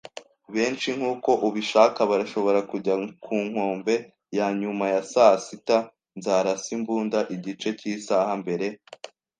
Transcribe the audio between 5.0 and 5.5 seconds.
saa